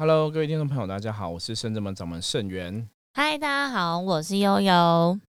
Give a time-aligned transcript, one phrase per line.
[0.00, 2.88] Hello，各位听众朋友，大家好，我是圣正门掌门圣元。
[3.12, 5.20] 嗨，大家好，我是悠悠。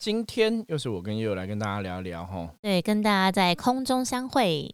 [0.00, 2.52] 今天又是我跟悠悠来跟大家聊一聊哈。
[2.60, 4.68] 对，跟大家在空中相会。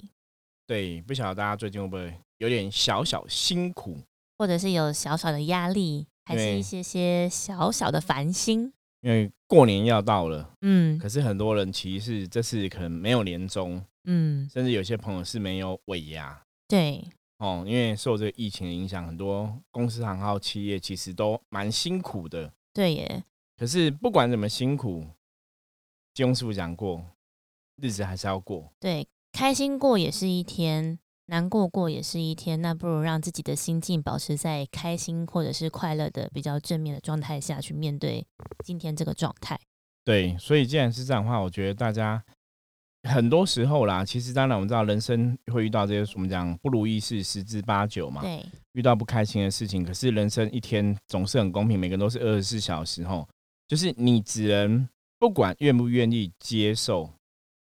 [0.66, 3.98] 对，不晓得大家最近会不会有点小小辛苦，
[4.38, 8.72] 或者是有小小的压力，还是一些些小小的烦心？
[9.02, 16.40] 因为过年要到了，嗯，可是很多人其实这次可能没有年终，嗯，甚至有些朋友是没有尾牙。
[16.66, 17.04] 对。
[17.38, 22.50] 哦，因为受这个疫情的影响，很多公司行号企业其实都蛮辛苦的。
[22.72, 23.24] 对耶。
[23.58, 25.06] 可是不管怎么辛苦，
[26.14, 27.04] 金庸师傅讲过，
[27.76, 28.72] 日子还是要过。
[28.80, 32.62] 对，开心过也是一天，难过过也是一天。
[32.62, 38.26] 那不如让自己的心境保持在开心或者是快乐的比较正面的状态下去面对
[38.64, 39.60] 今天这个状态。
[40.04, 42.24] 对，所以既然是这样的话，我觉得大家。
[43.06, 48.20] 很多时候啦，其实当然我们知道人生会遇到这些，我们讲不如意事十之八九嘛。
[48.20, 53.26] 对，遇到不开心的事情，可是人生一天总是很公平，每个人都是二十四小时吼，
[53.68, 57.08] 就是你只能不管愿不愿意接受，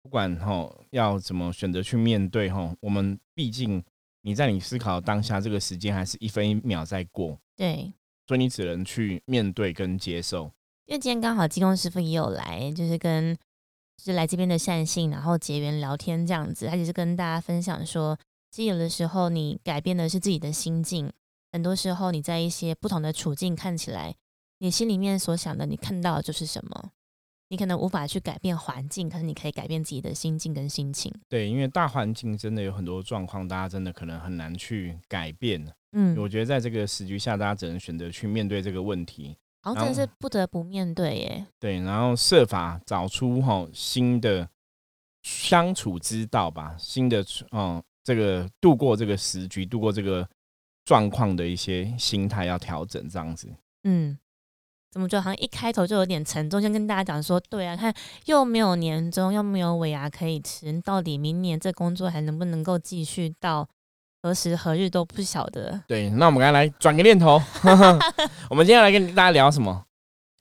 [0.02, 3.82] 不管吼要怎么选择去面对吼，我们毕竟
[4.22, 7.38] 你在你思考当下这个时间还是一分一秒在过。
[7.56, 7.92] 对，
[8.26, 10.50] 所以你只能去面对跟接受。
[10.86, 13.36] 因为今天刚好金工师傅也有来，就是跟。
[14.02, 18.18] 就是来这边的善信，然后结缘聊天这样子，他只是跟大家分享说，
[18.50, 21.08] 其实有的时候你改变的是自己的心境，
[21.52, 24.16] 很多时候你在一些不同的处境看起来，
[24.58, 26.90] 你心里面所想的，你看到的就是什么。
[27.48, 31.12] 你可能无法去改变环境，可是你可以改变自己的心境跟心情。
[31.28, 35.62] 对，因为大环境真的有很多状况，大家真的可能很难去改变。
[35.92, 39.36] 嗯，我觉得在这个时局下，大家只能选择去面对这个问题。
[39.62, 41.46] 好像真的是不得不面对耶。
[41.58, 44.48] 对，然后设法找出哈新的
[45.22, 50.28] 相处之道吧，新的嗯，这个度过这个时局、度过这个
[50.84, 53.48] 状况的一些心态要调整，这样子。
[53.84, 54.18] 嗯，
[54.90, 56.60] 怎么就好像一开头就有点沉重？
[56.60, 57.94] 先跟大家讲说，对啊，看
[58.26, 63.68] 又没有年终，又没有尾牙可以吃，到底明年这工作还能不能够继续到？
[64.22, 65.80] 何时何日都不晓得。
[65.88, 67.42] 对，那我们刚来转个念头，
[68.48, 69.84] 我们今天来跟大家聊什么？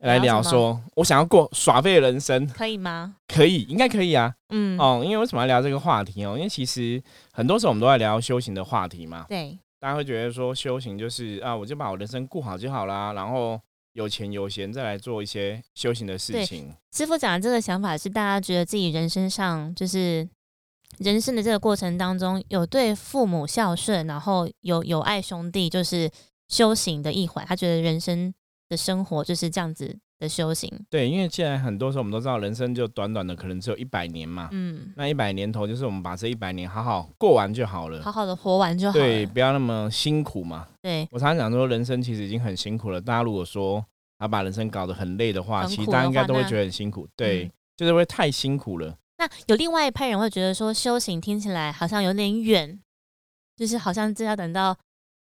[0.02, 3.16] 来聊说，我想要过耍废的人生，可以吗？
[3.28, 4.34] 可以，应该可以啊。
[4.50, 6.36] 嗯，哦，因为为什么要聊这个话题哦？
[6.36, 9.26] 因为其实很多时候我们都在聊修行的话题嘛。
[9.28, 13.60] 对，大家会觉得说修行就是啊，我就把我人生过好就好啦，然后
[13.94, 16.72] 有钱有闲再来做一些修行的事情。
[16.96, 20.28] 师傅讲的这个想法是，大家觉得自己人生上就是。
[21.00, 26.10] 人生的这个过程当中，有对父母孝顺，然后有有爱兄弟，就是
[26.48, 27.46] 修行的一环。
[27.46, 28.34] 他觉得人生
[28.70, 30.70] 的生活就是这样子的修行。
[30.90, 34.50] 对，因为既然很多时候我们都知道，人生就短短的，可能只有一百年嘛。
[34.52, 34.92] 嗯。
[34.96, 38.94] 那一百年头，就是我们把这一百年好好过完就好了，好好的活完就好。
[38.94, 40.68] 对，不要那么辛苦嘛。
[40.82, 41.08] 对。
[41.12, 43.02] 我常常讲说，人生其实已经很辛苦了。
[43.02, 43.84] 大家如果说
[44.20, 47.08] 他把人生搞得很累的话，其实大家应该都会觉得很辛苦。
[47.16, 48.96] 对，就是会太辛苦了。
[49.22, 52.80] 那有另外一派人会觉得说，修行听起来好像有点远，
[53.56, 54.76] 就是好像这要等到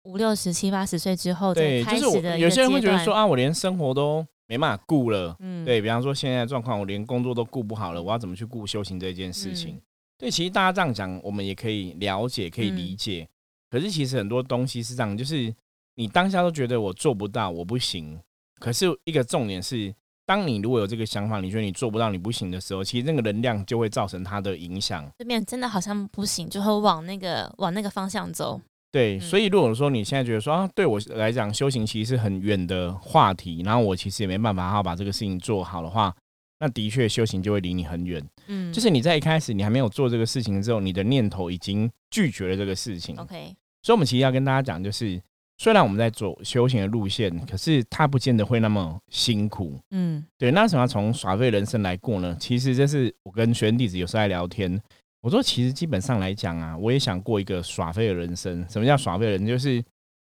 [0.03, 2.37] 五六十七八十岁之后才开始的。
[2.37, 5.37] 有些人会觉得说啊，我连生活都没办法顾了。
[5.38, 9.81] 嗯，对比方说现在状况，我连工作都顾不好了，我要怎么去顾修行这件事情？
[10.19, 13.28] 对，其实大家这样讲，我们也可以了解，可以理解。
[13.71, 15.54] 可是其实很多东西是这样，就是
[15.94, 18.21] 你当下都觉得我做不到，我不行。
[18.59, 19.94] 可是一个重点是。
[20.27, 25.07] 当你如果有这个想法，你觉得你做不到、你不行的时候，其实那个能量就会造成它的影响。
[25.19, 28.61] 这边真的好像不行，就会往那个往那个方向走。
[28.91, 36.15] 对，所以如果说你现在觉得说啊，对我来讲修行其实是很远的话题，然后我其实也没办法好好把这个事情做好的话，
[36.61, 38.25] 那的确修行就会离你很远。
[38.47, 43.17] 嗯，就是你在一开始你还没有做这个事情之后，你的念头已经拒绝了这个事情。
[43.19, 45.21] OK，所以我们其实要跟大家讲就是。
[45.56, 49.78] 虽然我们在走修行的路线，可是它不见得会那么辛苦。
[49.92, 50.50] 嗯，对。
[50.50, 52.36] 那为什么要从耍废人生来过呢？
[52.41, 54.80] 其实这是我跟学员弟子有时候在聊天，
[55.22, 58.66] 我说其实基本上来讲啊，我也想过一个耍废的人生。
[58.68, 59.47] 什么叫耍废人？
[59.47, 59.83] 就是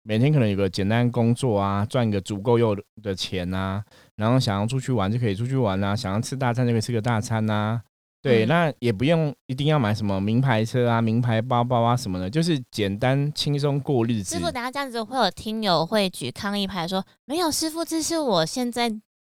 [0.05, 3.85] 每天可能有个简单工作啊，赚一个足够用的钱啊，
[4.17, 7.83] 然后想要出去玩就可以出去玩啊，想要吃大餐就可以吃个大餐呐。
[8.21, 14.35] 对，那也不用一定要买什么名牌车啊、名牌包包啊什么的，就是简单轻松过日子。
[14.35, 18.91] 师傅，等下这样子会有听友会举抗议牌说：“没有，师傅，这是我现在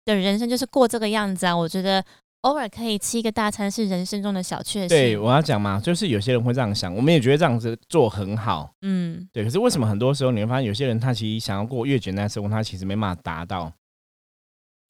[0.03, 2.03] 的人生，就是过这个样子啊。”我觉得
[2.41, 4.89] 偶尔可以吃一个大餐是人生中的小确幸。
[4.89, 8.73] 对，我要讲嘛，就是有些人会这样想，我们也觉得这样子做很好。
[8.81, 9.43] 嗯，对。
[9.43, 13.71] 可是为什么很多时候你会发现，有些人他其实想要过越简单生活，他其实没办法达到。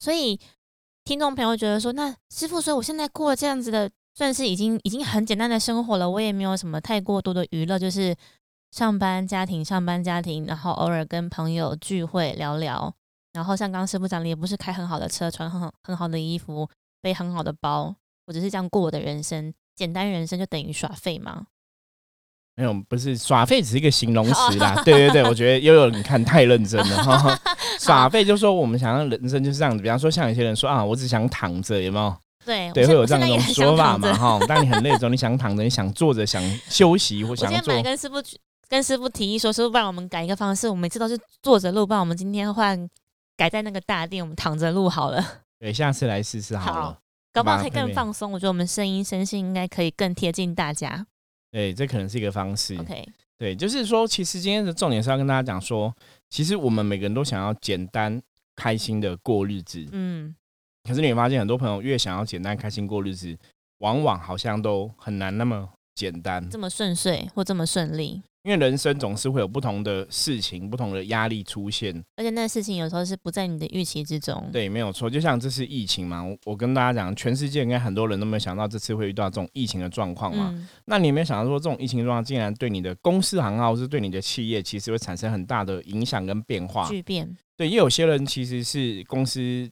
[0.00, 0.40] 所以。
[1.04, 8.14] 听众朋友觉得说，那师傅说我现在过这样子的，算是已经已经很简单的生活了，我也没有什么太过多的娱乐，就是
[8.70, 12.94] 上班家庭，上班家庭，然后偶尔跟朋友聚会聊聊，
[13.32, 16.68] 然后像刚刚师傅讲的，也不是开很好的车，穿很好很好的衣服，
[17.00, 17.94] 背很好的包，
[18.26, 21.46] 我只是这样过我的人生，简单人生就等于耍废吗？
[22.54, 24.80] 没有，不是耍废，只是一个形容词啦。
[24.84, 27.40] 对对对，我觉得悠悠你看太认真了。
[27.86, 32.16] 耍废就说我们想要人生就是这样子，比方说像有些人说啊，我只想躺着，有没有？
[32.44, 34.12] 对对，会有这样一种说法嘛？
[34.14, 37.80] 哈，当你很累的时候，你想躺着，你想坐着，想 休息或想坐。
[37.82, 38.16] 跟师傅
[38.68, 42.88] 跟师傅提议说，师傅帮我们改一个方式，我每次都是坐着录，不然我们今天换
[43.36, 45.24] 改在那个大殿，我们躺着录好了。
[45.60, 46.98] 对，下次来试试好了，
[47.32, 48.32] 搞不好可以更放松。
[48.32, 51.06] 我觉得我们声音声线应该可以更贴近大家。
[51.52, 52.74] 对，这可能是一个方式。
[52.76, 53.06] OK，
[53.38, 55.92] 对，就是说，其实今天的重点是要跟大家讲说，
[56.30, 58.20] 其实我们每个人都想要简单
[58.54, 59.84] 开心的过日子。
[59.92, 60.34] 嗯，
[60.84, 63.36] 可是你会发现，很多朋友越想要简单开心过日子，
[63.78, 68.22] 往往好像都很难那么简单，这么顺遂或这么顺利。
[68.44, 74.48] 因为人生总是会有不同的事情、不同的压力出现，而且那事情有时候是不在你的预期之中。
[74.52, 75.08] 对，没有错。
[75.08, 80.52] 就像这次疫情嘛，我跟大家讲，全世界应该很多人都没有想到这次会遇到这种疫情的状况嘛。
[80.86, 86.88] 那你有没有想到说，这种疫情状况竟然对你的公司行号是对你的企业，其实会产生很大的影响跟变化？
[86.88, 87.32] 巨变。
[87.56, 89.70] 对，也有些人其实是公司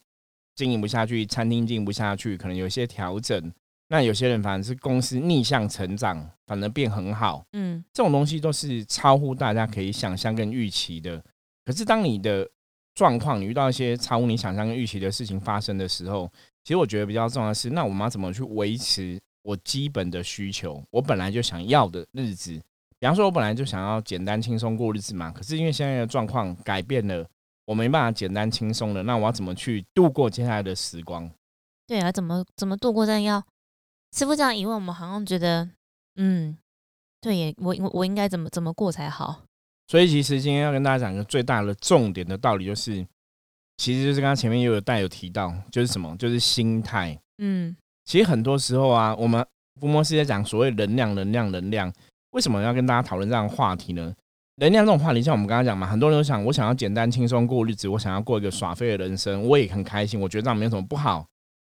[0.54, 3.52] 经营不下去，餐厅经营不下去，可能有一些调整。
[3.92, 11.20] 那有些人反而是公司逆向成长，反而变很好，嗯，这种东西都是超乎大家可以想象跟预期的。
[11.64, 12.48] 可是当你的
[12.94, 16.30] 状况，你遇到一些超乎你想象跟预期的事情发生的时候，
[16.62, 20.80] 其实我觉得比较重要的是，那我们要怎么去维持我基本的需求？
[20.92, 22.52] 我本来就想要的日子，
[23.00, 25.32] 比方说，我本来就想要简单轻松过日子嘛。
[25.32, 27.26] 可是因为现在的状况改变了，
[27.64, 31.28] 我没办法简单轻松了，那我要怎么去度过接下来的时光？
[31.88, 33.04] 对啊，怎么怎么度过？
[33.04, 33.44] 这要。
[34.16, 35.68] 师傅这样一问，我们好像觉得，
[36.16, 36.56] 嗯，
[37.20, 39.42] 对耶，我我我应该怎么怎么过才好？
[39.86, 43.06] 所以其实今天要跟大家讲一个最大的重点的道理，就是
[43.76, 47.18] 其实就是刚刚前面又有带有提到，就是什么，就是心态。
[47.38, 47.74] 嗯，
[48.04, 49.44] 其实很多时候啊，我们
[49.80, 51.92] 福摩斯在讲所谓能量、能量、能量，
[52.32, 54.14] 为什么要跟大家讨论这样的话题呢？
[54.56, 61.26] 能量这种话题，像我们刚刚讲嘛，很多人都想，我想要简单轻松过日子，我想要过一个耍废的人生，我也很开心，我觉得这样没有什么不好。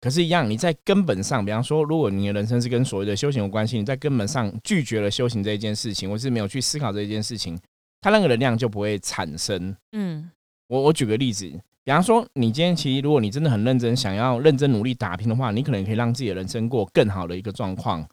[0.06, 7.58] 可是，一样，你在根本上，比方说，如果你的人生是跟所谓的修行有关系，你在根本上拒绝了修行这一件事情，或是没有去思考这一件事情，
[8.02, 9.76] 它那个能量就不会产生。
[9.94, 10.30] 嗯，
[10.68, 11.50] 我我举个例子，
[11.84, 18.08] 比方说，你今天其实，如果你真的很认真，想要认真努力打拼的话，你可能可以让自己的人生过更好的一个状况。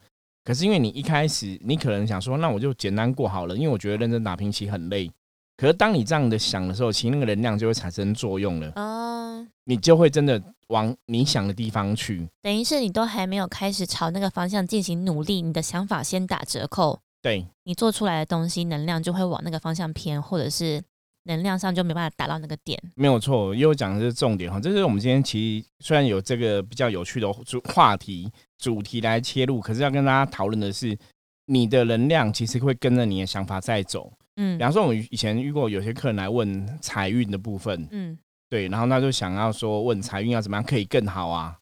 [0.45, 5.11] 可是，因为你一开始，你可能想说，那我就简单过好了，因为我觉得认真打拼其实很累。
[5.59, 8.73] 可是，当你这样的想的时候，其实那个能量就会产生作用了。
[8.77, 12.29] 哦，你就会真的往你想的地方去。
[12.43, 17.01] 等于是你都还没有开始朝那个方向进行努力，你的想法先打折扣。
[17.21, 20.83] 对，你做出来的东西，能量就会往那个方向偏，或者是
[21.25, 22.77] 能量上就没办法达到那个点。
[22.97, 24.59] 没有错，又讲的是重点哈。
[24.59, 28.29] 这是我们今天其实虽然有这个比较有趣的主话题
[28.59, 30.99] 主题来切入，可是要跟大家讨论的是，
[31.47, 34.13] 你的能量其实会跟着你的想法在走。
[34.37, 38.19] 嗯，比方说，我们以前遇过有些客人来问财运的部分，嗯，
[38.53, 41.57] 对，然后他就想要说问财运要怎么样可以更好啊？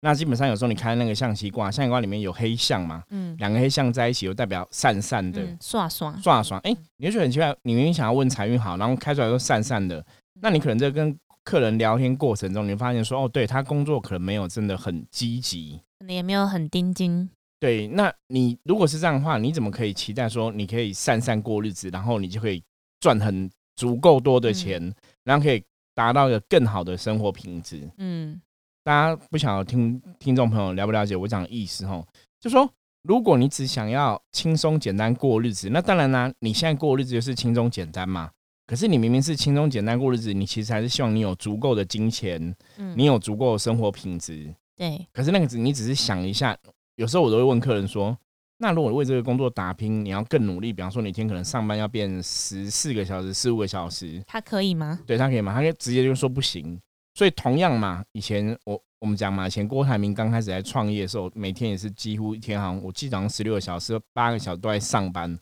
[0.00, 6.58] 那基本上有时候你开那个象棋卦，象棋卦里面有黑象嘛，嗯，两个黑象在一起，又代表散散的，刷刷刷刷。
[6.64, 10.04] 哎，你就觉得很奇怪，你明明想要问财运好，然后开出来都散散的，
[10.40, 17.30] 那你可能在跟客人聊天过程中，你发现说，哦，对他工作可能没有真的很积极，可能也没有很钉钉。
[17.60, 22.60] 对，那你如果是这样的话，你怎么可以期待说你可以散散过日子，然后你就可以
[22.98, 25.62] 赚很足够多的钱，然后可以
[25.94, 27.90] 达到一个更好的生活品质？
[27.98, 28.40] 嗯，
[28.84, 32.04] 大家不晓得听听众朋友了不了解我讲的意思哈？
[32.40, 32.68] 就说
[33.02, 38.30] 如果你只想要轻松简单过日子，那当然呢，你现在过日子就是轻松简单嘛。
[38.66, 44.54] 可是你明明是轻松简单过日子，你其实还是希望你有足够的金钱，嗯，你有足够的生活品质。
[44.76, 46.56] 对，可是那个只你只是想一下。
[46.96, 48.16] 有时候我都会问客人说
[48.62, 55.00] ：“那如果为这个工作打拼，你要更努力，比方说你一天可能上班要变十四个小时、十五个小时，他可以吗？
[55.04, 55.52] 对他可以吗？
[55.52, 56.80] 他可以直接就说不行。
[57.14, 65.36] 所以同样嘛，以前我我们讲嘛，以前郭台铭刚开始在创业的时候，每天也是几乎一天好像我记得好像十六个小时、八个小时都在上班。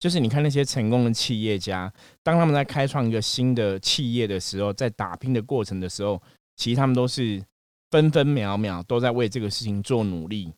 [0.00, 1.92] 就是你看那些成功的企业家，
[2.24, 6.20] 当他们在开创一个新的企业的时候，在打拼的过程的时候，
[6.56, 7.40] 其实他们都是
[7.92, 10.52] 分分秒秒都在为这个事情做努力。”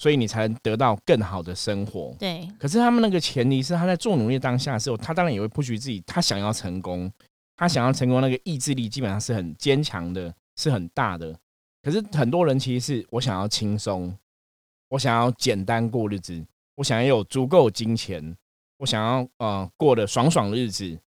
[0.00, 2.16] 所以你才能得到更好的生活。
[2.18, 2.48] 对。
[2.58, 7.12] 可是他们那个前提是他在做努力当下的时候，他当然也会不许自己，他想要成功，
[7.54, 11.38] 他想要成功，那个意志力基本上是很坚强的，是很大的。
[11.82, 14.16] 可是很多人其实是我想要轻松，
[14.88, 16.42] 我想要简单过日子，
[16.76, 18.34] 我想要有足够金钱，
[18.78, 20.98] 我想要呃过得爽爽日子，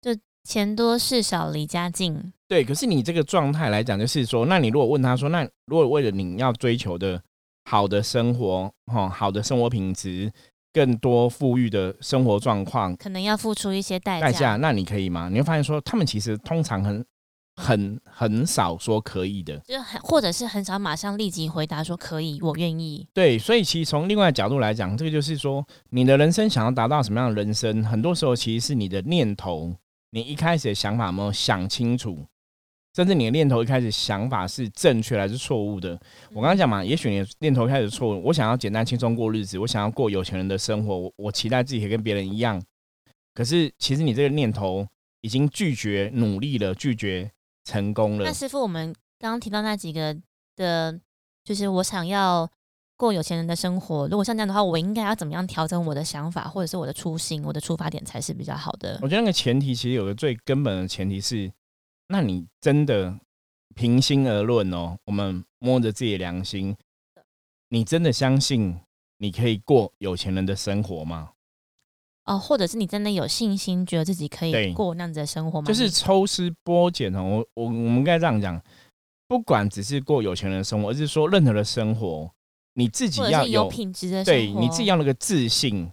[0.00, 2.32] 就钱多事少离家近。
[2.46, 7.20] 对，可是你这个状态来讲，就是说，那你如果问他说，那如果为了你要追求的
[7.66, 10.32] 好的生活，哈，好的生活品质，
[10.72, 15.28] 更多富裕的生活状况，可能要付出一些代代价，那你可以吗？
[15.28, 17.04] 你会发现说，他们其实通常很。
[17.58, 23.08] 很很少说可以的，就很或者是很少马上立即回答说可以，我愿意。
[23.14, 29.74] 对，所以其实从另外角度来讲，这个就是说，你的人生想要达到什么样的人生，很多时候其实是你的念头，
[30.10, 32.26] 你一开始的想法没有想清楚，
[32.96, 35.90] 甚至你的念头一开始想法是正确还是错误的。
[36.30, 42.60] 我刚刚讲嘛，也许你的念头开始错误，我想要简单轻松过日子，我想要过有钱人的生活，我我期待自己可以跟别人一样，
[43.34, 44.86] 可是其实你这个念头
[45.20, 47.30] 已经拒绝努力了，拒绝。
[47.68, 48.24] 成功了。
[48.24, 50.16] 那师傅，我们刚刚提到那几个
[50.54, 50.96] 的，
[51.42, 52.48] 就是我想要
[52.96, 54.06] 过有钱人的生活。
[54.06, 59.00] 如果像这样的话，我应该要怎么样调整我的想法，或者是我的初心、我的出发点才是比较好的？
[59.02, 61.50] 我觉得那个前提其实有个最根本的前提是，
[62.08, 63.18] 那你真的
[63.74, 66.76] 平心而论哦，我们摸着自己的良心，
[67.68, 68.78] 你真的相信
[69.18, 71.30] 你可以过有钱人的生活吗？
[72.24, 75.66] 哦，或者是你真的有信心，觉得自己可以过那样子的生活吗？
[75.66, 78.60] 就是抽丝剥茧哦，我我我们应该这样讲，
[79.28, 82.30] 不管只是过有钱人的生活，而是说任何的生活，
[82.74, 85.90] 你自己要有品质的，对你自己要那个自信。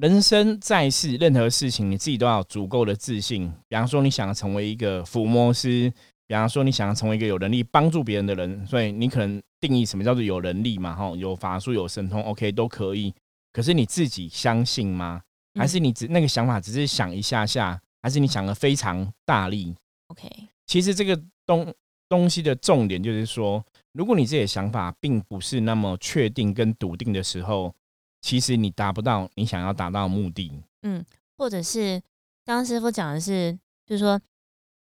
[0.00, 3.52] 人生在世，任何事情你自己都要足够的自信。
[3.66, 5.92] 比方说，你想要成为一个抚摸师，
[6.28, 10.94] 比方说你想要成为一个有能力帮助别人的人，所以你可能定义什么叫做有能力嘛？
[10.94, 13.12] 哈，有法术、有神通，OK，都可以。
[13.52, 15.20] 可是你自己相信吗？
[15.58, 19.74] 还是你只那个想法只是想一下下，还是你想的非常大力
[20.12, 20.28] ？OK，
[20.64, 21.74] 其实这个东
[22.08, 23.64] 东西的重点就是说，
[23.94, 27.74] 如果你自己的想法并不是那么确定跟笃定的时候，
[28.20, 30.52] 其实你达不到你想要达到的目的。
[30.82, 31.04] 嗯，
[31.36, 32.00] 或者是
[32.44, 34.20] 刚刚师傅讲的是，就是说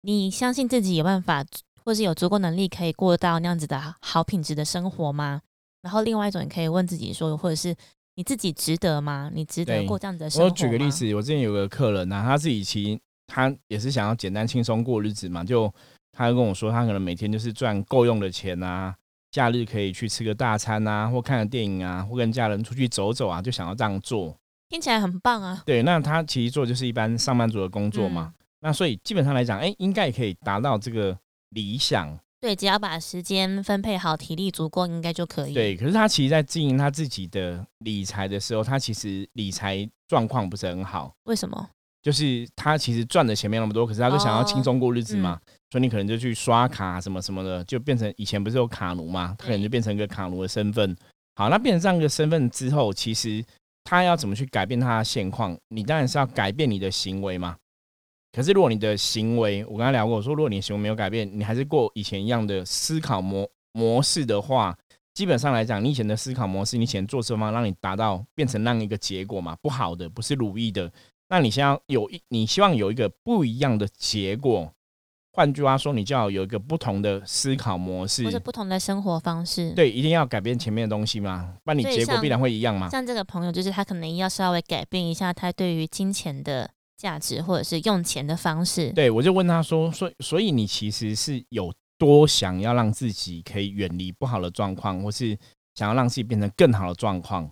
[0.02, 1.46] 你相信自己有办法，
[1.84, 5.42] 或是有足够能力可以过到那样子的好品质的生活吗？
[5.82, 7.76] 然后另外一种，你可以问自己说，或者是。
[8.20, 9.30] 你自己值得吗？
[9.32, 15.72] 你值得过这样的生活我举个例子，我之前有个客人呐，他自己其实他也是想要简单轻松过日子嘛，就
[16.12, 18.96] 他就跟我说，他可能每天就是赚够用的钱啊，
[19.38, 24.36] 假日可以去吃个大餐啊，或看个电影啊，或跟家人出去走走啊，就想要这样做，
[24.68, 25.62] 听起来很棒啊。
[25.64, 31.16] 对，那他其实做就是一般上班族的工作嘛，那所以基本上来讲，哎，应该也可以达到这个
[31.52, 32.18] 理想。
[32.40, 35.54] 对，只要把时间分配好，体力足够，应该就可以。
[35.54, 41.14] 对，可是他其实，在经营他自己的理财的时候，他其实理财状况不是很好。
[41.26, 41.70] 为什么？
[42.02, 45.40] 就是他其实赚的钱没那么多，可是他就想要轻松过日子嘛，
[45.72, 50.96] 所以你可能就去刷卡什么什么的，就变成以前不是有卡奴嘛，他可能就变成一个卡奴的身份。
[51.36, 53.44] 好，那变成这样一个身份之后，其实
[53.84, 55.58] 他要怎么去改变他的现况？
[55.68, 57.56] 你当然是要改变你的行为嘛。
[58.32, 64.78] 可是，如果你的行为，我刚才聊过，我说，如果你行为没有改变，你还是过以前一样的思考模模式的话，
[65.14, 70.92] 基本上来讲，你以前的思考模式，你以前做事方让你达到变成那样一个结果嘛，不好的，不是如意的。
[71.30, 74.72] 那你想要有一，你希望有一个不一样的结果。
[75.34, 79.72] 换句话说，你就要有一个不同的思考模式，或者不同的生活方式。
[79.72, 82.90] 对，一定要改变前面的东西吗，不然你结果必然会一样嘛。
[82.90, 86.70] 像这个朋友，就是他可能要稍微改变一下他对于金钱的。
[86.98, 95.38] 价值或者是用钱的方式，对我就问他说：“所所以你其实是有多想要让自己可以远离不好的状况，或是
[95.76, 97.48] 想要让自己变成更好的状况？”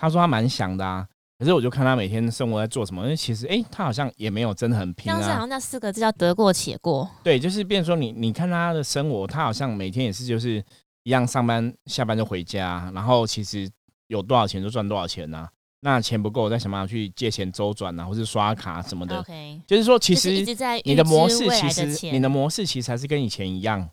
[0.00, 1.06] 他说他蛮想的啊，
[1.40, 5.16] 可是我就看他每天生活在做什么，因为其实哎，他好像也没有真的很拼啊。
[5.16, 7.10] 好像那四个字叫得过且过。
[7.24, 10.62] 对，就是变说你你看他的生活，他好像每天也是就是
[11.04, 13.66] 一样上班下班就回家，然后其实
[14.08, 15.48] 有多少钱就赚多少钱呐。
[15.82, 19.18] 那钱不够，再想办法去借钱周转啊，或是刷卡什么的。
[19.18, 20.44] OK，就是说，其实
[20.84, 23.88] 你的模式，其实你的模式其实还是跟以前一样，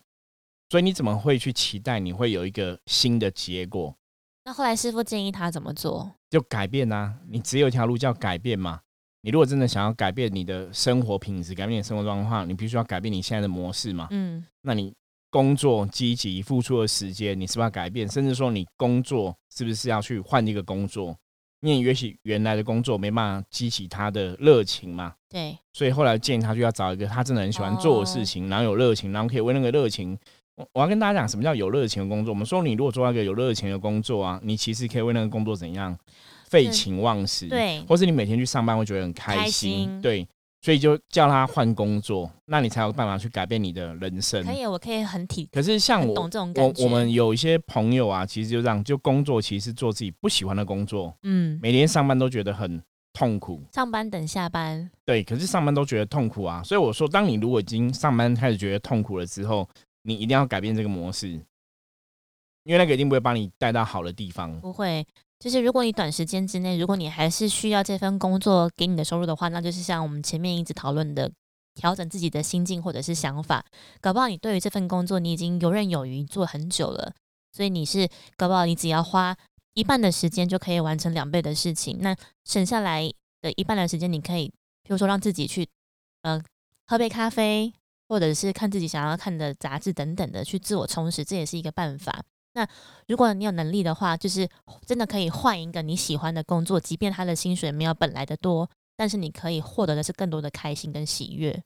[0.68, 3.94] 所以你怎么会去期待你会有一个新的结果？
[4.48, 6.10] 那后来师傅建议他怎么做？
[6.30, 7.14] 就改变啊！
[7.28, 8.80] 你只有一条路叫改变嘛。
[9.20, 14.08] 你如果真的想要改变你的生活品质，改变你的生活状况，你必须要改变你现在的模式嘛。
[14.10, 14.94] 嗯，那你
[15.28, 18.08] 工作积极付出的时间，你是不是要改变？
[18.08, 21.14] 甚至说，你工作是不是要去换一个工作？
[21.60, 30.18] 因为也许原来的工作没办法激起他的热情嘛，对，所以后来建议他就要找一个他真的很喜欢做的事情，然后有热情，然后可以为那个热情。
[30.58, 32.34] 我我要跟大家讲什么叫有热情的工作。
[32.34, 35.96] 我们说，你如果做一个有热情的工作啊，你其实可以为那个工作怎样
[36.48, 40.26] 废寝忘食，对，或是你每天去上班会觉得很开心，对。
[40.60, 44.44] 所以就叫他换工作，那你才有办法去改变你的人生。
[44.44, 45.48] 可以，我可以很体。
[45.52, 53.62] 可是像我，我我们有一些朋友啊，其实就这样，就工作其实做自己不喜欢的工作，嗯，每天上班都觉得很痛苦。
[53.72, 56.60] 上班等下班，对，可是上班都觉得痛苦啊。
[56.64, 59.66] 所以我说，当你如果已经上班开始觉得痛苦了之后，
[60.02, 61.28] 你一定要改变这个模式，
[62.64, 64.60] 因为那个一定不会把你带到好的地方。
[64.60, 65.06] 不会，
[65.38, 71.30] 就是如果你短时间之内，如果你还是需要这份工作给你的收入的话，那就是像我们前面一直讨论的，
[71.74, 73.64] 调整自己的心境或者是想法。
[74.00, 77.14] 搞不好你对于这份工作你已经游刃有余做很久了，
[77.52, 79.36] 所以你是搞不好你只要花
[79.74, 81.98] 一半的时间就可以完成两倍的事情。
[82.00, 84.48] 那省下来的一半的时间，你可以
[84.82, 85.68] 比如说让自己去
[86.22, 86.42] 呃
[86.86, 87.72] 喝杯咖啡。
[88.08, 92.22] 或者是看自己想要看的杂志等等的去自我充实，这也是一个办法。
[92.54, 92.66] 那
[93.06, 94.48] 如果你有能力的话，就是
[94.84, 101.62] 真的可以换一个你喜欢的工作，即便他的薪水没有本来的多，但是你可以获得的是更多的开心跟喜悦。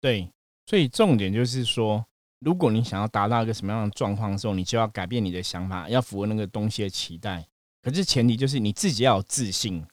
[0.00, 0.30] 对，
[0.66, 2.04] 所以重点就是说，
[2.40, 7.44] 如果你想要达到一个什么样的状况的时候，你就要改变你的想法，要符合那个东西的期待。
[7.82, 9.84] 可是前提就是你自己要有自信。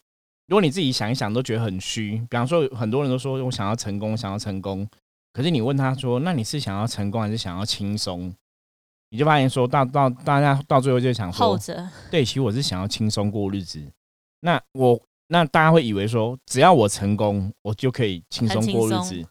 [0.48, 4.88] 如果你自己想一想都觉得很虚，比方说很多人都说我想要成功，想要成功。
[5.36, 8.34] 可是你问他说：“那你是想要成功还是想要轻松？”
[9.12, 13.84] 你就发现说到到大家到最后就想说：“后者。”对，其实我是想要轻松过日子。
[14.40, 19.22] 那我那大家会以为说，只要我成功，我就可以轻松过日子，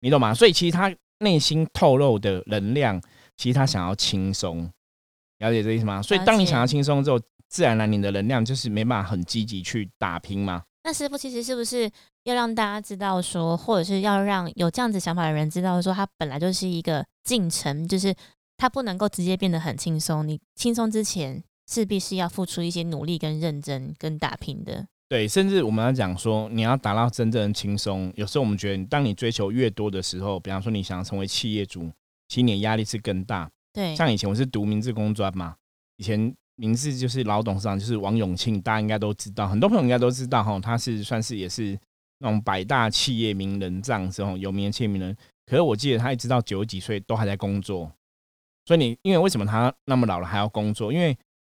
[0.00, 0.34] 你懂吗？
[0.34, 3.00] 所以其实他内心透露的能量，
[3.38, 4.70] 其实他想要轻松，
[5.38, 6.02] 了解这意思吗？
[6.02, 7.18] 所以当你想要轻松之后，
[7.48, 10.62] 自然而然你的能量就是没办法很积极去打拼嘛。
[10.82, 11.90] 那师傅其实是不是
[12.24, 18.14] 要让大家知道说，或者是要让有这样子想法的人知道说，他本来就是一个进程，就是
[18.56, 20.26] 他不能够直接变得很轻松。
[20.26, 24.86] 你轻松之前，势必是要付出一些努力、跟认真、跟打拼的。
[25.08, 28.12] 对，甚至我们要讲说，你要达到真正的轻松。
[28.16, 31.90] 有时候我们觉得，当你追求越多的时候，比方说你想要成为企业主，
[32.28, 33.50] 其实你的压力是更大。
[33.72, 35.56] 对，像以前我是读明治工专嘛，
[35.98, 36.34] 以前。
[36.56, 41.76] 名字就是老董事长，就是王永庆，大家应该都知道，很多朋友应该都知道哈，他是算是也是
[42.24, 45.16] 那种百大企业名人这样子哦，有名的企业名人。
[45.46, 47.88] 可是我记得他一直到九十几岁都还在工作，
[48.64, 50.92] 所以你因为为什么他那么老了还要工作？
[50.92, 51.16] 因为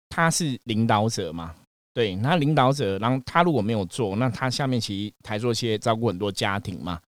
[0.09, 1.55] 他是领导者嘛，
[1.93, 6.99] 对，那领导者，然后他如果没有做，那他下面其实台做企业照顾很多家庭嘛，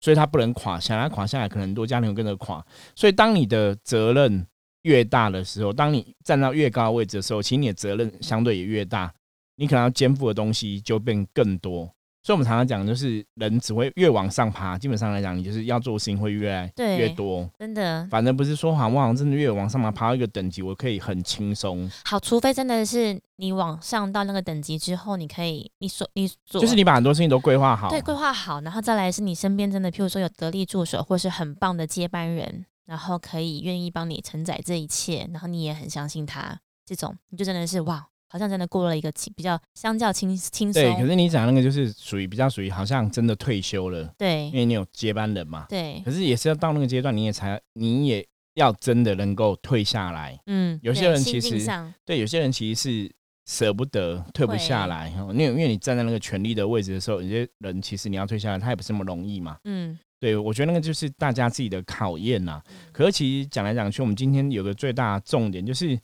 [0.00, 2.64] 所以他不能垮下来，垮下来可能很多家庭会跟着垮。
[2.94, 4.46] 所以当你的责任。
[4.82, 9.12] 越大的时候，当你站到越高的位置的时候，其实你的责任相对也越大，
[9.56, 11.92] 你可能要肩负的东西就变更多。
[12.26, 14.76] 所以，我们常常讲，就是人只会越往上爬。
[14.76, 17.48] 基本上来讲，你就是要做的事情会越来越多。
[17.56, 21.88] 真的，反正不是说好，我好像真的越往上爬，爬到一个等级，我可以很轻松。
[22.04, 32.66] 好，除非真的是你往上到那个等级之后，你可以，你所你做，就是你把很多事情都规划好，对，规划好，然后再来是你身边真的，譬如说有得力助手，或是很棒的接班人。
[32.86, 38.06] 然后可以愿意帮你承载这一切，然后你也很相信他，这种你就真的是哇，
[38.36, 40.82] 好像真的过了一个轻比较相较轻轻松。
[40.82, 45.64] 对，可是你讲那个就是属于比较属于好像真的退休了，对，因为你有接班人嘛。
[45.70, 46.02] 对。
[46.04, 50.38] 可是也是要到那个阶段，你也才你也要真的能够退下来。
[50.44, 50.78] 嗯。
[50.82, 51.66] 有些人其实
[52.04, 53.12] 对，有些人其实是
[53.46, 59.56] 舍不得退不下来，因为因为你站在那个权力的位置的时候，有些人其实你要退下来，他也不是那么容易嘛。
[59.64, 59.98] 嗯。
[60.18, 62.58] 对，我觉得那个就是大家自己的考验呐。
[62.90, 65.98] 可是其实讲来讲去，我们今天有个最大的重点就是，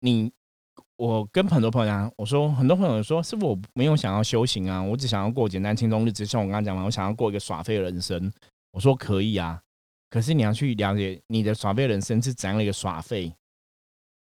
[0.00, 0.28] 你
[0.96, 4.82] 我跟很多朋友讲，我说很多朋友说，是不是我没有想要修行啊？
[4.82, 8.32] 我只想要过简单轻松日子，像我刚刚讲嘛，我想要过一个耍废人生。
[8.72, 9.60] 我说可以啊，
[10.10, 13.32] 可是你要去了解你的耍废人生是怎样的一个耍废。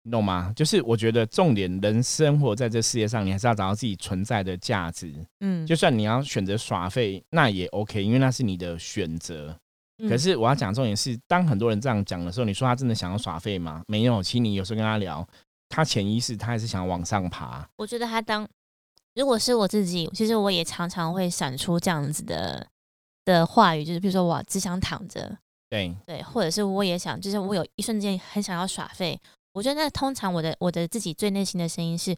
[0.03, 0.53] 你懂吗？
[0.55, 5.13] 就是我觉得重点，人生活在这世界上，你还是要找到自己存在的价值。
[5.41, 9.55] 嗯，就算你要选择耍废，那也 OK，因为那是你的选择。
[10.07, 13.83] 可是我要讲重点是，当很多人这样讲的时候，你说他真的想要耍废吗？
[13.87, 14.23] 没有。
[14.23, 15.27] 其实你有时候跟他聊，
[15.69, 17.69] 他潜意识他还是想往上爬。
[17.77, 18.45] 我觉得他当
[19.15, 22.67] 如果是我自己，其实我也常常会闪出这样子的
[23.23, 25.37] 的话语，就是比如说我只想躺着，
[25.69, 29.19] 对对，或者是我也想，就是我有一瞬间很想要耍废。
[29.53, 32.15] 我觉得那通常我的我的自己最内心的声音是，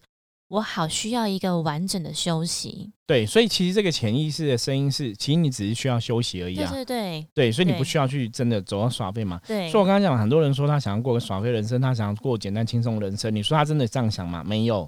[0.52, 2.92] 我好需要一个完整的休息。
[3.06, 6.70] 对，所以其实这个潜意识的声音是，其实你只是需要休息而已啊。
[6.70, 9.40] 对对对，对，所以你不需要去真的走到耍废嘛。
[9.46, 9.70] 对。
[9.70, 13.34] 所以我刚刚讲，很多人说他想要过个耍废人生，他想要过简单轻松人生。
[13.34, 14.44] 你说他真的这样想吗？
[14.44, 14.86] 没有，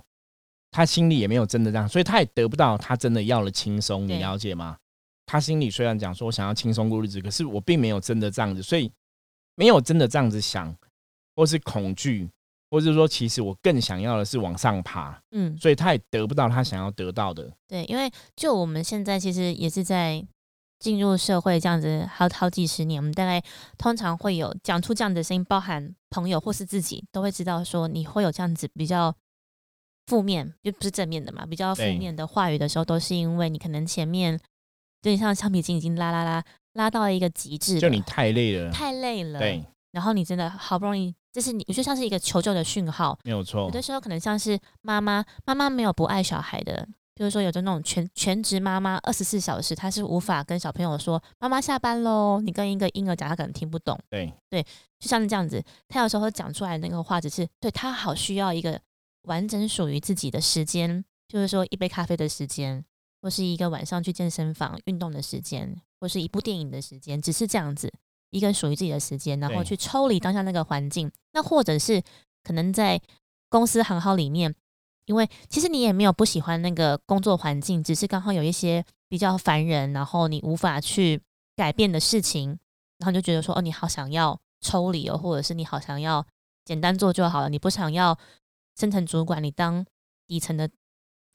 [0.70, 4.06] 他心里也没有真的这样，所以他也得不到他真的要了轻松。
[4.06, 4.76] 你了解吗？
[5.24, 8.92] 他心里虽然讲说我想要轻松过日子，可是我并没有真的这样子，所以
[9.54, 10.76] 没有真的这样子想，
[11.34, 12.28] 或是恐惧。
[12.74, 17.48] 或者说，其实我更想要的是往上爬，嗯，所以他也得不到他想要得到的。
[17.68, 20.26] 对，因为就我们现在其实也是在
[20.80, 23.40] 进入社会这样子好好几十年，我们大概
[23.78, 29.14] 通常会有讲出这样的声音，包含朋友或是自己都会知道说，你会有这样子比较
[30.08, 34.40] 负面，就不是正面的嘛，比较负面的话语的时候，都是因为你可能前面有
[35.02, 39.64] 点像橡皮筋已经拉拉拉拉到了一个极致，就你太累了，太累了，对。
[39.94, 43.60] 然后你真的好不容易，这是你，我觉得像是一个求救的讯号，没有错。
[43.60, 52.40] 有的时候可能像是妈妈，妈妈没有不爱小孩的，就是说有的那种全全职妈妈，二十四小时，她是无法跟小朋友说妈妈下班喽。
[52.40, 53.96] 你跟一个婴儿讲，他可能听不懂。
[54.10, 54.60] 对对，
[54.98, 58.80] 就像这样子，他有时候讲出来那个话，只是对他好需要一个
[59.28, 62.84] 完整属于自己的时间，就是说一杯咖啡的时间，
[63.22, 67.92] 或是一个晚上去健身房运动的时间，或是一部电影的时间，只是这样子。
[68.34, 72.02] 一个属于自己的时间，然后去抽离当下那个环境，那或者是
[72.42, 73.00] 可能在
[73.48, 74.52] 公司行号里面，
[75.06, 81.22] 因为其实你也没有不喜欢那个工作环境，只是刚好有一些比较烦人，然后你无法去
[81.54, 82.58] 改变的事情，
[82.98, 86.26] 然后就觉得说哦，你好想要抽离哦，或者是你好想要
[86.64, 88.18] 简单做就好了，你不想要
[88.76, 89.86] 升层主管，你当
[90.26, 90.68] 底层的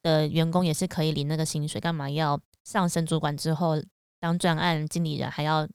[0.03, 3.81] 的员工也是可以领那个薪水，干嘛要上升主管之后
[4.19, 5.65] 当专案经理人还要？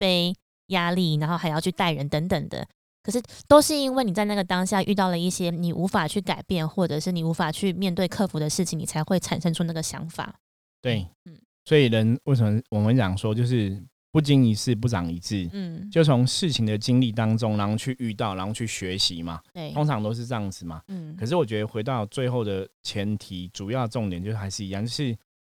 [0.00, 0.34] 背
[0.68, 2.66] 压力，然后还要去带人等等的，
[3.02, 10.40] 可是都是因为你在那个当下遇到了一些你无法去改变，或者是你无法去面对克服的事情，你才会产生出那个想法。
[10.80, 11.36] 对，嗯，
[11.66, 19.40] 所以人为什么我们讲说就是不经一事不长一智，嗯，就从事情的经历当中，然后去遇到，然后去学习嘛。
[19.52, 20.82] 对，通常都是这样子嘛。
[20.88, 25.14] 嗯，可是我觉得回到最后的前提，主要重点就是还是一样，就是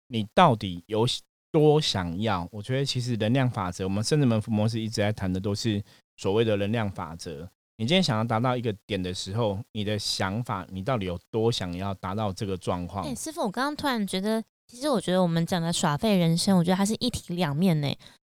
[0.08, 1.06] 你到底有。
[1.52, 5.80] 多想要，我觉得其实能量法则，我们圣智门模式一直在谈的都是
[6.16, 7.48] 所谓的能量法则。
[7.76, 13.04] 你今天想要达到一个点的时候，你的想法，你到底有多想要达到这个状况？
[13.06, 17.88] 哎，师傅，我刚刚突然觉得，其实我觉得我们讲的耍废人生，我觉得它是一体两面呢。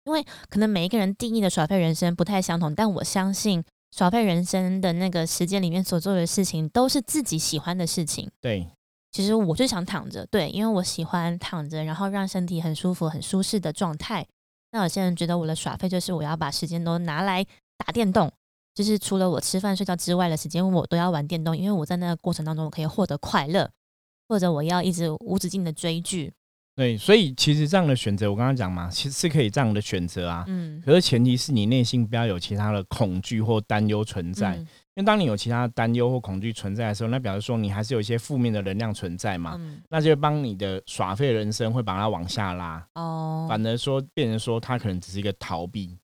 [0.06, 3.64] 因为可能每一个人定义的耍废人生不太相同，但我相信
[3.96, 8.30] 耍废人生的那个时间里面所做的事情，都是自己喜欢的事情。
[8.40, 8.68] 对。
[9.18, 14.24] 其实我就想躺着，对，因为我喜欢躺着，然后让身体很舒服、很舒适的状态。
[14.72, 17.44] 那有些人觉得我的耍废就是我要把时间都拿来
[17.84, 18.32] 打电动，
[18.76, 23.68] 就是除了我吃饭睡觉之外的时间，我都要玩电动，因为我在那个过程当中我可以获得快乐，
[24.30, 26.32] 或者我要一直无止境的追剧。
[26.76, 30.46] 对，所以其实这样的选择，我刚刚讲嘛，其实是可以这样的选择啊。
[30.48, 30.80] 嗯。
[30.86, 34.64] 可是前提是你内心不要有其他的恐惧或担忧存在。
[34.98, 39.56] 因为当你有其他担忧或恐惧存在的时候，那表示说你还是有一些负面的能量存在嘛，
[39.90, 45.96] 那就帮你的耍废人生会把它往下拉哦，反而说变成说他可能只是一个逃避。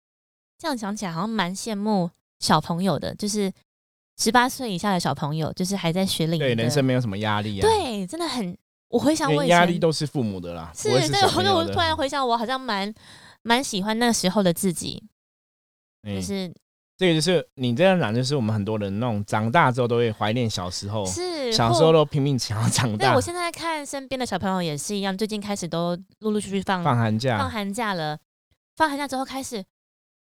[0.60, 3.52] 这样想起来好像蛮羡慕小朋友的，就是
[4.20, 7.62] 十八岁以下的小朋友，就是还在学龄，对人生没有什么压力啊。
[7.64, 8.56] 对，真的很，
[8.90, 12.94] 我回想我压力都是父母的啦，是，对，我我突然回想，我好像蛮
[13.42, 15.04] 蛮喜欢那时候的自己，
[16.04, 16.54] 就是。
[17.04, 23.10] 这个就是你这样讲，就是我们很多人那种长大之后都会怀念小时候，是小时候都拼命想要长大。
[23.10, 28.18] 对我现在看身边的小朋友也是一样，最近开始都陆陆续续放放寒假，放寒假了。
[28.78, 29.62] 放寒假之后开始，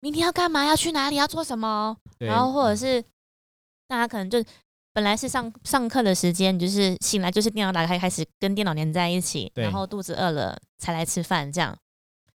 [0.01, 0.65] 明天要干嘛？
[0.65, 1.15] 要去哪里？
[1.15, 1.95] 要做什么？
[2.19, 3.01] 然后或者是
[3.87, 4.43] 大家可能就
[4.91, 11.77] 本来是上上课的时间，就是醒来就是电脑打开，开始跟电脑连在一起，然后肚子饿了才来吃饭，这样。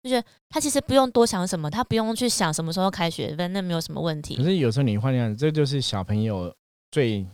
[0.02, 4.36] 就是他其实不用多想什么，他不用去想什么时候开学，反正没有什么问题。
[4.36, 6.52] 可是有时候你换样，这就是小朋友
[6.90, 7.26] 最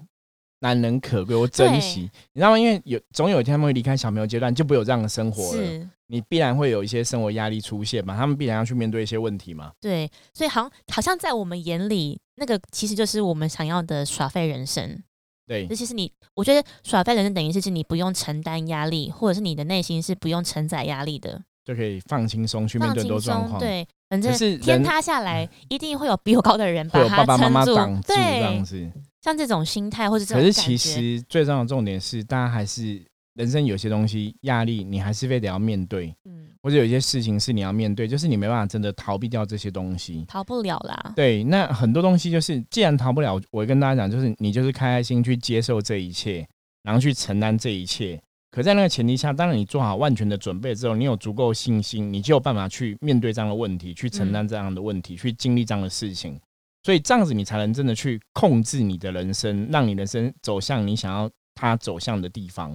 [0.61, 2.59] 难能可贵，我珍惜，你知道吗？
[2.59, 5.89] 因为有总有一天他们会离开小朋友阶段，就不有这样的生活了。
[6.11, 9.73] 你必然会有一些生活压力出现嘛，他们必然要去面对一些问题嘛。
[9.81, 15.03] 对，所以好像好像在我们眼里，那个其实就是我们想要的耍废人生。
[15.47, 21.43] 对，尤其实你，我觉得耍废人生等于是你不用承担压力，或者是你的内心是不用承载压力的。
[21.69, 27.75] 就可以放轻松去面对多状况，对，反正天塌下来一定会有比我高的人把它撑住，
[28.07, 28.91] 对，这样子。
[29.21, 33.05] 像这种心态或者这种，可是其实最重要的重点是，大家还是
[33.35, 41.13] 人生有些东西压力，你还是非得要面对，嗯，或者有些事情是你要面对，就是你没办法真的逃避掉这些东西，逃不了啦。
[41.15, 46.49] 对，那很多东西就是，既然逃不了，我跟大家讲，就是你就是开开心去接受这一切，
[46.83, 48.19] 然后去承担这一切。
[48.51, 56.41] 可在那个前提下，当然你做好万全的准备之后，你有足够信心，你就有办法去面对这样的问题，去承担这样的问题，去经历这样的事情。
[56.83, 62.71] 所以这样子，你才能真的去控制你的人生，让你人生走向你想要它走向的地方。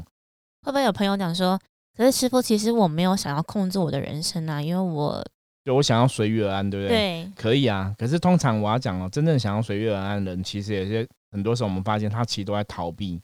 [0.62, 1.60] 会不会有朋友讲说，
[1.98, 5.26] 可是师傅，其实我没有想要控制我的人生啊，因为我
[5.66, 6.98] 就我想要随遇而安，对不对？
[6.98, 7.96] 对，可以啊。
[7.98, 13.20] 可是通常我要讲哦，真正想要随遇而安的人，其实有些很多时候我们发现他其实都在逃避。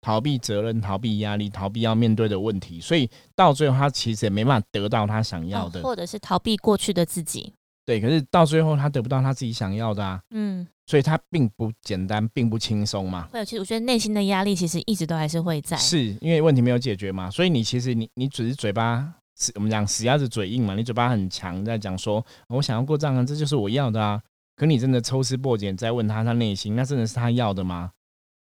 [0.00, 7.52] 逃避责任、逃避压力、逃避要面对的问题，所以到最后他其实也没办法得到他想要的，或者是逃避过去的自己。
[7.84, 10.20] 对，可是到最后他得不到他自己想要的啊。
[10.30, 13.26] 嗯，所以他并不简单，并不轻松嘛。
[13.32, 17.30] 会有，其实我觉得内心的压力其实一直都还是会在，是因为问题没有解决嘛。
[17.30, 24.22] 所以你其实你你只是嘴巴死，我们讲死鸭子嘴硬嘛，你嘴巴很强，在讲说我想要过账啊，这就是我要的啊。
[24.54, 27.90] 可你真的抽丝剥茧，再问他他内心，那真的是他要的吗？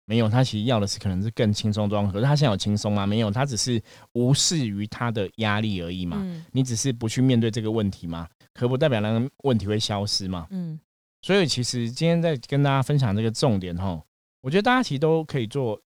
[0.06, 3.06] 没有，他其实要的是可能是更轻松状，可是他现在有轻松吗？
[3.06, 3.80] 没有，他只是
[4.12, 6.22] 无视于他的压力而已嘛。
[6.52, 10.46] 你只是不去面对这个问题嘛，可不代表那个问题会消失嘛。
[10.50, 10.78] 嗯。
[11.22, 13.98] 所以其实今天在跟大家分享这个重点哈，
[14.42, 15.80] 我觉得大家其实都可以做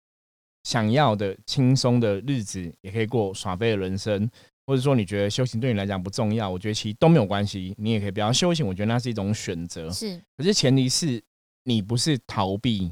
[0.64, 4.28] 想要的轻松的日子，也可以过耍废的人生，
[4.66, 8.66] 或者说你觉得修行对你来讲不重要，我觉得其实都没有关系，你也可以不要修行。
[8.66, 9.88] 我觉得那是一种选择。
[9.92, 11.22] 是，可是前提是
[11.62, 12.90] 你不是逃避，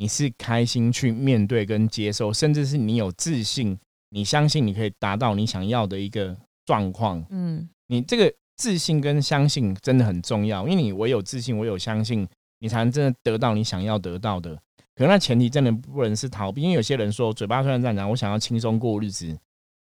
[0.00, 6.36] 你是开心去面对跟接受，甚至是你有自信，你相信你可以达到你想要的一个
[6.66, 7.24] 状况。
[7.30, 8.34] 嗯，你这个。
[8.56, 14.54] 自信跟相信真的很重要，因为你唯有自信，唯有相信，你才能真的得到你想要得到的。
[14.94, 19.34] 可那前提真的不能是逃避，因为有些人说嘴巴虽然这样讲，我想要轻松过日子，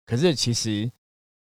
[0.05, 0.90] 可是其实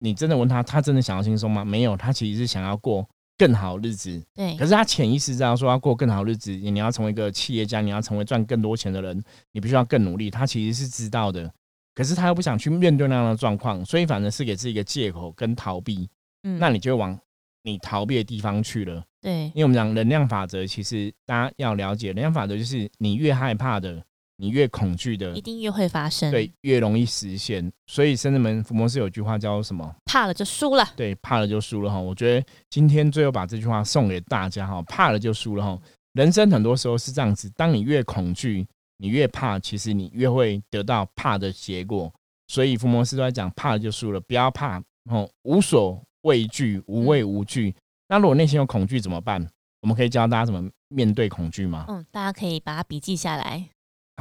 [0.01, 1.65] 你真的问他，他真的想要轻松吗？
[1.65, 3.09] 没有，他其实是想要过
[3.41, 4.23] 更好日子。
[4.35, 10.31] 对，可是他潜意识知道说要过更好日子，你要成为一个企业家，你要成为赚更多钱的人，你必须要更努力。
[10.31, 11.51] 他其实是知道的，
[11.95, 16.07] 可是他又不想去面对那样的状况，所以反正是给自己一个借口跟逃避。
[16.43, 17.19] 嗯，那你就往
[17.63, 19.03] 你逃避的地方去了。
[19.23, 24.05] 对，因为我们讲能量法则，其实大家要了解，能量法则就是你越害怕的，
[24.41, 27.71] 你越恐惧的，一定越会发生，对，越容易实现。
[27.87, 29.95] 所以圣人门福摩斯有句话叫什么？
[30.07, 30.89] 怕了就输了。
[30.97, 32.01] 对，怕了就输了哈。
[32.01, 35.79] 我觉得今天最后把这句话送给大家哈，怕了就输了哈。
[36.15, 42.13] 人生很多时候是这样子，当你越恐惧，你越怕，其实你越会得到怕的结果。
[42.49, 46.03] 所以福摩斯都在讲，怕了就输了，不要怕哦，无所。
[46.25, 47.75] 畏惧，无畏无惧。
[48.07, 49.43] 那如果内心有恐惧怎么办？
[49.81, 51.87] 我们可以教大家怎么面对恐惧吗？
[51.89, 53.71] 嗯，大家可以把它笔记下来。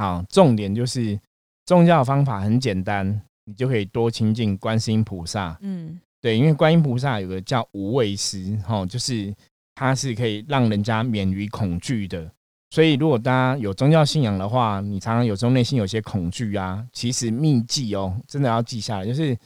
[0.00, 1.20] 好，重点就是
[1.66, 5.58] 宗教方法很简单，你就可以多亲近观世音菩萨。
[5.60, 9.34] 嗯，对，因为观音菩萨有个叫无畏师，哈，就是
[9.74, 12.32] 它是可以让人家免于恐惧的。
[12.70, 19.36] 所以如果大家有宗教信仰的话，你常常有时候内心有些恐惧啊，其实秘籍哦，真的要记下来，就是。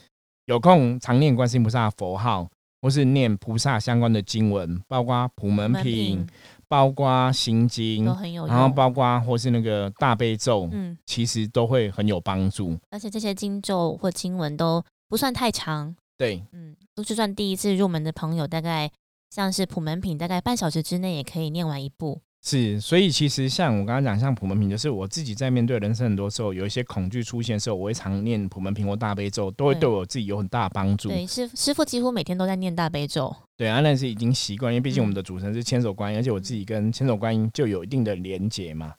[0.47, 2.47] 有空常念观世音菩萨佛号，
[2.83, 6.27] 或是念菩萨相关的经文，包括普门品，
[6.75, 8.05] 包括心经，
[8.49, 12.77] 然后包括或是那个大悲咒，嗯，其实都会很有帮助。
[12.91, 18.91] 而且这些经咒或经文都不算太长，对，嗯，都是算第一次入门的朋友，大概
[19.31, 22.21] 像是普门品，大概半小时之内也可以念完一部。
[22.47, 31.09] 是，所以其实像我刚刚讲，像普门品，就是我自己在面对人生很多时候有一些恐惧出现的时候，我会常念普门品或大悲咒，都会对我自己有很大的帮助。
[31.09, 33.35] 对，师师傅几乎每天都在念大悲咒。
[33.57, 38.93] 对啊，那是已经习惯，因为毕竟我们的主神是千手观音，而且我自己跟千手观音就有一定的连结嘛。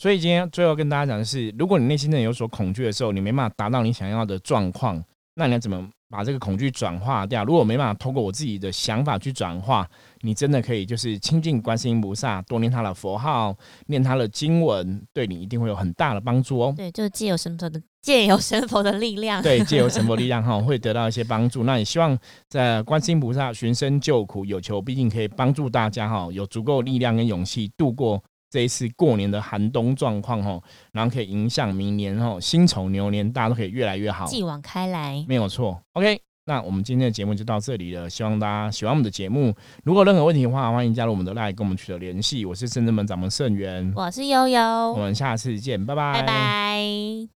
[0.00, 5.00] 所以今天最后跟大家讲的是，如果你内心真的有所恐惧的时候，你没办法达到你想要的状况，
[5.36, 5.88] 那你要怎么？
[6.10, 7.44] 把这个恐惧转化掉。
[7.44, 9.88] 如果没办法通过我自己的想法去转化，
[10.22, 16.74] 你真的可以就是亲近观世音菩萨，多念他的佛号，念他的经文，对你一定会有很大的帮助哦。
[16.76, 21.64] 对，就是借由神佛的借由神佛的力量，对，借由神佛力量 哈，会得到一些帮助。
[21.64, 22.18] 那也希望
[22.48, 28.22] 在观世音菩萨寻声救苦，有求必应，可以帮助大家哈，有足够力量跟勇气度过。
[28.50, 30.60] 这一次过年的寒冬状况哈，
[30.92, 35.80] 然后可以影响明年哈辛丑牛年，大家都可以越来越好，继往开来，没有错。
[35.92, 39.54] OK，那我们今天的节目就到这里了，希望大家喜欢我们的节目。
[39.84, 42.44] 如果任何问题的话，欢迎加入我们的 LINE 跟我们取得联系。
[42.44, 44.60] 我是圣正门掌门盛元，我是悠悠，
[44.92, 47.37] 我们下次见，拜拜，拜拜。